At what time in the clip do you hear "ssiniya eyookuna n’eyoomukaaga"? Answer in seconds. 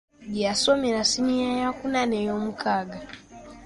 1.05-2.97